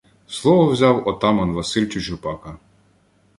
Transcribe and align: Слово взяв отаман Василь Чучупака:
Слово 0.27 0.65
взяв 0.71 1.07
отаман 1.07 1.51
Василь 1.53 1.87
Чучупака: 1.89 2.57